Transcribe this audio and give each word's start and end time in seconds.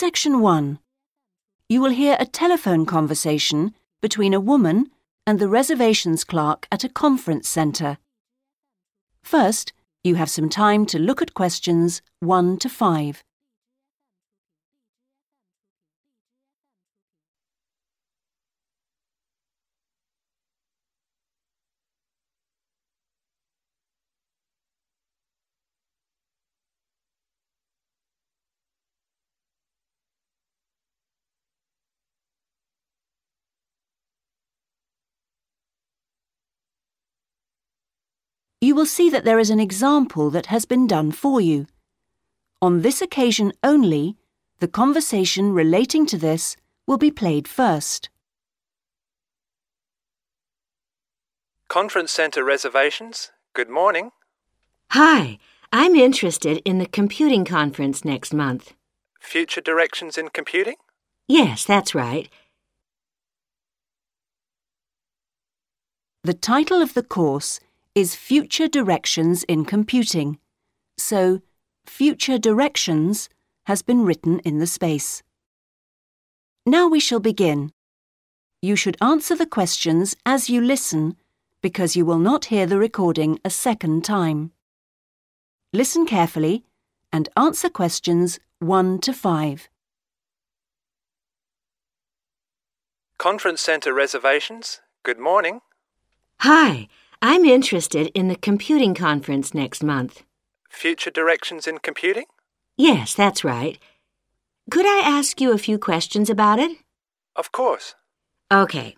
Section 0.00 0.40
1. 0.40 0.78
You 1.68 1.80
will 1.80 1.90
hear 1.90 2.16
a 2.20 2.24
telephone 2.24 2.86
conversation 2.86 3.74
between 4.00 4.32
a 4.32 4.38
woman 4.38 4.92
and 5.26 5.40
the 5.40 5.48
reservations 5.48 6.22
clerk 6.22 6.68
at 6.70 6.84
a 6.84 6.88
conference 6.88 7.48
centre. 7.48 7.98
First, 9.22 9.72
you 10.04 10.14
have 10.14 10.30
some 10.30 10.48
time 10.48 10.86
to 10.86 11.00
look 11.00 11.20
at 11.20 11.34
questions 11.34 12.00
1 12.20 12.58
to 12.58 12.68
5. 12.68 13.24
You 38.60 38.74
will 38.74 38.86
see 38.86 39.08
that 39.10 39.24
there 39.24 39.38
is 39.38 39.50
an 39.50 39.60
example 39.60 40.30
that 40.30 40.46
has 40.46 40.64
been 40.64 40.88
done 40.88 41.12
for 41.12 41.40
you. 41.40 41.66
On 42.60 42.82
this 42.82 43.00
occasion 43.00 43.52
only, 43.62 44.16
the 44.58 44.66
conversation 44.66 45.52
relating 45.52 46.06
to 46.06 46.18
this 46.18 46.56
will 46.84 46.98
be 46.98 47.12
played 47.12 47.46
first. 47.46 48.08
Conference 51.68 52.10
Centre 52.10 52.42
reservations. 52.42 53.30
Good 53.52 53.68
morning. 53.68 54.10
Hi, 54.90 55.38
I'm 55.72 55.94
interested 55.94 56.60
in 56.64 56.78
the 56.78 56.86
computing 56.86 57.44
conference 57.44 58.04
next 58.04 58.34
month. 58.34 58.72
Future 59.20 59.60
directions 59.60 60.18
in 60.18 60.30
computing? 60.30 60.76
Yes, 61.28 61.64
that's 61.64 61.94
right. 61.94 62.28
The 66.24 66.34
title 66.34 66.82
of 66.82 66.94
the 66.94 67.02
course 67.04 67.60
is 67.98 68.14
Future 68.14 68.68
Directions 68.68 69.42
in 69.48 69.64
Computing, 69.64 70.38
so 70.96 71.40
Future 71.84 72.38
Directions 72.38 73.28
has 73.66 73.82
been 73.82 74.04
written 74.04 74.38
in 74.44 74.60
the 74.60 74.68
space. 74.68 75.24
Now 76.64 76.86
we 76.86 77.00
shall 77.00 77.18
begin. 77.18 77.72
You 78.62 78.76
should 78.76 78.96
answer 79.00 79.34
the 79.34 79.46
questions 79.46 80.14
as 80.24 80.48
you 80.48 80.60
listen 80.60 81.16
because 81.60 81.96
you 81.96 82.06
will 82.06 82.20
not 82.20 82.44
hear 82.44 82.66
the 82.66 82.78
recording 82.78 83.40
a 83.44 83.50
second 83.50 84.04
time. 84.04 84.52
Listen 85.72 86.06
carefully 86.06 86.62
and 87.12 87.28
answer 87.36 87.68
questions 87.68 88.38
1 88.60 89.00
to 89.00 89.12
5. 89.12 89.68
Conference 93.18 93.60
Centre 93.60 93.92
reservations. 93.92 94.80
Good 95.02 95.18
morning. 95.18 95.62
Hi, 96.42 96.86
I'm 97.20 97.44
interested 97.44 98.12
in 98.14 98.28
the 98.28 98.36
computing 98.36 98.94
conference 98.94 99.52
next 99.52 99.82
month. 99.82 100.22
Future 100.70 101.10
directions 101.10 101.66
in 101.66 101.78
computing? 101.78 102.26
Yes, 102.76 103.12
that's 103.12 103.42
right. 103.42 103.76
Could 104.70 104.86
I 104.86 105.00
ask 105.00 105.40
you 105.40 105.50
a 105.50 105.58
few 105.58 105.78
questions 105.78 106.30
about 106.30 106.60
it? 106.60 106.78
Of 107.34 107.50
course. 107.50 107.96
Okay. 108.52 108.94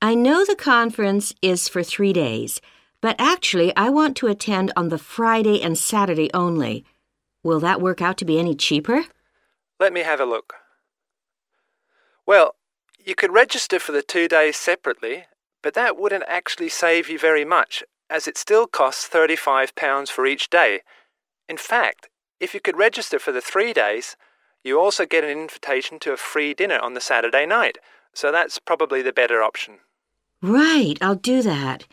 I 0.00 0.14
know 0.14 0.46
the 0.46 0.56
conference 0.56 1.34
is 1.42 1.68
for 1.68 1.82
three 1.82 2.14
days, 2.14 2.62
but 3.02 3.16
actually 3.18 3.76
I 3.76 3.90
want 3.90 4.16
to 4.18 4.28
attend 4.28 4.72
on 4.74 4.88
the 4.88 4.98
Friday 4.98 5.60
and 5.60 5.76
Saturday 5.76 6.30
only. 6.32 6.86
Will 7.42 7.60
that 7.60 7.82
work 7.82 8.00
out 8.00 8.16
to 8.18 8.24
be 8.24 8.38
any 8.38 8.54
cheaper? 8.54 9.04
Let 9.78 9.92
me 9.92 10.00
have 10.00 10.20
a 10.20 10.24
look. 10.24 10.54
Well, 12.24 12.54
you 13.04 13.14
could 13.14 13.32
register 13.32 13.78
for 13.78 13.92
the 13.92 14.02
two 14.02 14.26
days 14.26 14.56
separately 14.56 15.26
but 15.66 15.74
that 15.74 15.98
wouldn't 15.98 16.22
actually 16.28 16.68
save 16.68 17.10
you 17.10 17.18
very 17.18 17.44
much, 17.44 17.82
as 18.08 18.28
it 18.28 18.38
still 18.38 18.68
costs 18.68 19.08
£35 19.08 20.08
for 20.08 20.24
each 20.24 20.48
day. 20.48 20.78
In 21.48 21.56
fact, 21.56 22.08
if 22.38 22.54
you 22.54 22.60
could 22.60 22.76
register 22.76 23.18
for 23.18 23.32
the 23.32 23.40
three 23.40 23.72
days, 23.72 24.16
you 24.62 24.78
also 24.78 25.04
get 25.04 25.24
an 25.24 25.30
invitation 25.30 25.98
to 25.98 26.12
a 26.12 26.16
free 26.16 26.54
dinner 26.54 26.78
on 26.78 26.94
the 26.94 27.00
Saturday 27.00 27.46
night, 27.46 27.78
so 28.14 28.30
that's 28.30 28.60
probably 28.60 29.02
the 29.02 29.12
better 29.12 29.42
option. 29.42 29.78
Right, 30.40 30.94
I'll 31.00 31.16
do 31.16 31.42
that. 31.42 31.88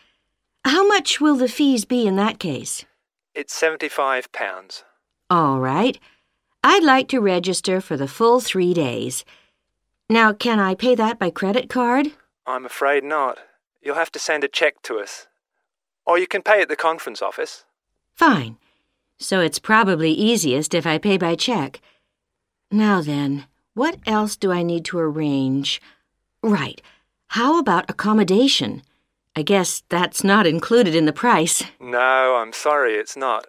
How 0.63 0.85
much 0.85 1.19
will 1.19 1.35
the 1.35 1.47
fees 1.47 1.83
be 1.83 2.05
in 2.05 2.15
that 2.17 2.37
case? 2.37 2.85
It's 3.33 3.59
£75. 3.59 4.83
All 5.31 5.59
right. 5.59 5.99
I'd 6.63 6.83
like 6.83 7.07
to 7.07 7.19
register 7.19 7.81
for 7.81 7.97
the 7.97 8.07
full 8.07 8.39
three 8.39 8.75
days. 8.75 9.25
Now, 10.11 10.31
can 10.31 10.59
I 10.59 10.75
pay 10.75 10.93
that 10.93 11.17
by 11.17 11.31
credit 11.31 11.69
card? 11.71 12.11
I'm 12.45 12.65
afraid 12.67 13.03
not. 13.03 13.39
You'll 13.83 13.95
have 13.95 14.11
to 14.13 14.19
send 14.19 14.43
a 14.43 14.47
cheque 14.47 14.81
to 14.83 14.99
us. 14.99 15.27
Or 16.05 16.17
you 16.17 16.27
can 16.27 16.41
pay 16.41 16.61
at 16.61 16.69
the 16.69 16.75
conference 16.75 17.21
office. 17.21 17.65
Fine. 18.15 18.57
So 19.19 19.39
it's 19.39 19.59
probably 19.59 20.11
easiest 20.11 20.73
if 20.73 20.87
I 20.87 20.97
pay 20.97 21.17
by 21.17 21.35
check. 21.35 21.81
Now 22.71 23.01
then, 23.01 23.45
what 23.73 23.97
else 24.05 24.35
do 24.35 24.51
I 24.51 24.63
need 24.63 24.85
to 24.85 24.99
arrange? 24.99 25.81
Right. 26.41 26.81
How 27.27 27.59
about 27.59 27.89
accommodation? 27.89 28.83
I 29.35 29.41
guess 29.41 29.83
that's 29.89 30.23
not 30.23 30.45
included 30.45 30.95
in 30.95 31.05
the 31.05 31.13
price. 31.13 31.63
No, 31.79 32.35
I'm 32.35 32.53
sorry, 32.53 32.95
it's 32.95 33.17
not. 33.17 33.47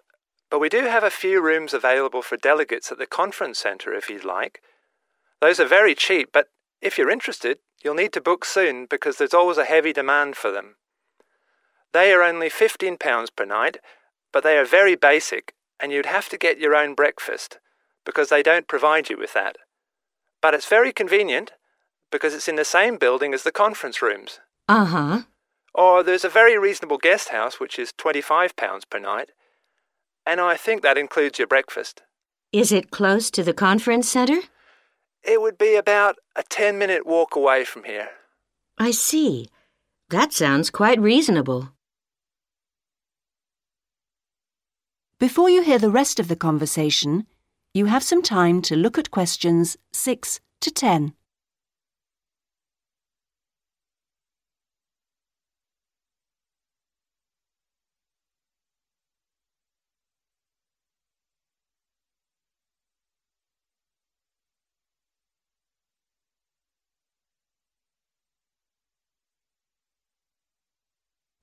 But 0.49 0.59
we 0.59 0.69
do 0.69 0.85
have 0.85 1.03
a 1.03 1.09
few 1.09 1.41
rooms 1.41 1.73
available 1.73 2.21
for 2.21 2.37
delegates 2.37 2.91
at 2.91 2.97
the 2.97 3.05
conference 3.05 3.59
centre 3.59 3.93
if 3.93 4.09
you'd 4.09 4.25
like. 4.25 4.61
Those 5.41 5.59
are 5.59 5.65
very 5.65 5.93
cheap, 5.93 6.29
but 6.33 6.47
if 6.85 6.97
you're 6.97 7.11
interested, 7.11 7.57
You'll 7.85 7.93
need 7.93 8.13
to 8.13 8.21
book 8.21 8.45
soon 8.45 8.87
because 8.89 9.17
there's 9.17 9.35
always 9.35 9.59
a 9.59 9.63
heavy 9.63 9.93
demand 9.93 10.35
for 10.35 10.49
them. 10.49 10.77
They 11.93 12.11
are 12.11 12.23
only 12.23 12.49
£15 12.49 13.27
per 13.35 13.45
night, 13.45 13.77
but 14.33 14.43
they 14.43 14.57
are 14.57 14.65
very 14.65 14.95
basic, 14.95 15.53
and 15.79 15.91
you'd 15.91 16.07
have 16.07 16.27
to 16.29 16.37
get 16.37 16.57
your 16.57 16.75
own 16.75 16.95
breakfast 16.95 17.59
because 18.03 18.29
they 18.29 18.41
don't 18.41 18.67
provide 18.67 19.07
you 19.11 19.19
with 19.19 19.33
that. 19.33 19.57
But 20.41 20.55
it's 20.55 20.67
very 20.67 20.91
convenient 20.91 21.51
because 22.11 22.33
it's 22.33 22.47
in 22.47 22.55
the 22.55 22.65
same 22.65 22.97
building 22.97 23.35
as 23.35 23.43
the 23.43 23.51
conference 23.51 24.01
rooms. 24.01 24.39
Uh 24.67 24.85
huh. 24.85 25.21
Or 25.75 26.01
there's 26.01 26.25
a 26.25 26.29
very 26.29 26.57
reasonable 26.57 26.97
guest 26.97 27.29
house 27.29 27.59
which 27.59 27.77
is 27.77 27.93
£25 27.93 28.89
per 28.89 28.97
night, 28.97 29.29
and 30.25 30.41
I 30.41 30.57
think 30.57 30.81
that 30.81 30.97
includes 30.97 31.37
your 31.37 31.47
breakfast. 31.47 32.01
Is 32.51 32.71
it 32.71 32.89
close 32.89 33.29
to 33.29 33.43
the 33.43 33.53
conference 33.53 34.09
centre? 34.09 34.41
It 35.27 35.41
would 35.41 35.57
be 35.57 35.75
about 35.75 36.17
a 36.35 36.43
10 36.43 36.77
minute 36.77 37.05
walk 37.05 37.35
away 37.35 37.65
from 37.65 37.83
here. 37.83 38.09
I 38.77 38.91
see. 38.91 39.49
That 40.09 40.33
sounds 40.33 40.69
quite 40.69 40.99
reasonable. 40.99 41.71
Before 45.19 45.49
you 45.49 45.63
hear 45.63 45.79
the 45.79 45.89
rest 45.89 46.19
of 46.19 46.27
the 46.27 46.35
conversation, 46.35 47.25
you 47.73 47.85
have 47.85 48.03
some 48.03 48.21
time 48.21 48.61
to 48.63 48.75
look 48.75 48.97
at 48.97 49.11
questions 49.11 49.77
6 49.93 50.39
to 50.61 50.71
10. 50.71 51.13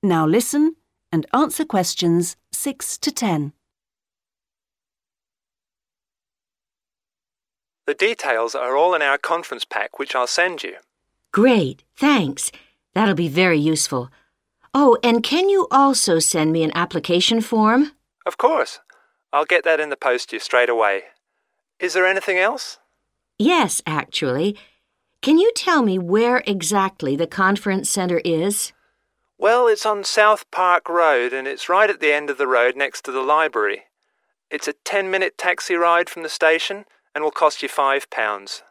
Now 0.02 0.26
listen 0.26 0.74
and 1.12 1.26
answer 1.32 1.64
questions 1.64 2.36
6 2.50 2.98
to 2.98 3.12
10. 3.12 3.52
The 7.86 7.94
details 7.94 8.54
are 8.54 8.76
all 8.76 8.94
in 8.94 9.02
our 9.02 9.18
conference 9.18 9.64
pack, 9.64 9.98
which 9.98 10.14
I'll 10.14 10.26
send 10.26 10.62
you. 10.62 10.76
Great, 11.32 11.84
thanks. 11.96 12.50
That'll 12.94 13.14
be 13.14 13.28
very 13.28 13.58
useful. 13.58 14.10
Oh, 14.74 14.98
and 15.04 15.22
can 15.22 15.48
you 15.48 15.68
also 15.70 16.18
send 16.18 16.52
me 16.52 16.62
an 16.62 16.72
application 16.74 17.40
form? 17.40 17.92
Of 18.26 18.38
course. 18.38 18.80
I'll 19.32 19.44
get 19.44 19.64
that 19.64 19.80
in 19.80 19.90
the 19.90 19.96
post 19.96 20.30
to 20.30 20.36
you 20.36 20.40
straight 20.40 20.68
away. 20.68 21.02
Is 21.78 21.94
there 21.94 22.06
anything 22.06 22.38
else? 22.38 22.78
Yes, 23.38 23.82
actually. 23.86 24.56
Can 25.20 25.38
you 25.38 25.52
tell 25.54 25.82
me 25.82 25.98
where 25.98 26.42
exactly 26.46 27.16
the 27.16 27.26
conference 27.26 27.88
center 27.88 28.20
is? 28.24 28.72
Well, 29.42 29.66
it's 29.66 29.84
on 29.84 30.04
South 30.04 30.48
Park 30.52 30.88
Road 30.88 31.32
and 31.32 31.48
it's 31.48 31.68
right 31.68 31.90
at 31.90 31.98
the 31.98 32.12
end 32.12 32.30
of 32.30 32.38
the 32.38 32.46
road 32.46 32.76
next 32.76 33.04
to 33.06 33.10
the 33.10 33.22
library. 33.22 33.86
It's 34.52 34.68
a 34.68 34.74
10 34.84 35.10
minute 35.10 35.36
taxi 35.36 35.74
ride 35.74 36.08
from 36.08 36.22
the 36.22 36.28
station 36.28 36.84
and 37.12 37.24
will 37.24 37.32
cost 37.32 37.60
you 37.60 37.68
£5. 37.68 38.62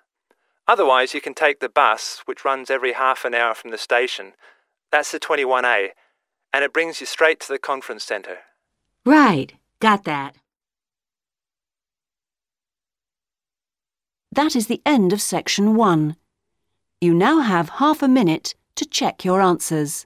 Otherwise, 0.69 1.13
you 1.13 1.19
can 1.19 1.33
take 1.33 1.59
the 1.59 1.67
bus, 1.67 2.21
which 2.23 2.45
runs 2.45 2.69
every 2.69 2.93
half 2.93 3.25
an 3.25 3.33
hour 3.33 3.53
from 3.53 3.71
the 3.71 3.77
station. 3.77 4.31
That's 4.93 5.11
the 5.11 5.19
21A, 5.19 5.89
and 6.53 6.63
it 6.63 6.71
brings 6.71 7.01
you 7.01 7.05
straight 7.05 7.41
to 7.41 7.49
the 7.49 7.59
conference 7.59 8.05
centre. 8.05 8.37
Right, 9.05 9.51
got 9.81 10.05
that. 10.05 10.37
That 14.31 14.55
is 14.55 14.67
the 14.67 14.81
end 14.85 15.11
of 15.11 15.21
section 15.21 15.75
one. 15.75 16.15
You 17.01 17.13
now 17.13 17.41
have 17.41 17.71
half 17.71 18.01
a 18.01 18.07
minute 18.07 18.55
to 18.75 18.85
check 18.85 19.25
your 19.25 19.41
answers. 19.41 20.05